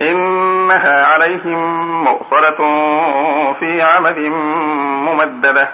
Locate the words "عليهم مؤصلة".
1.06-2.56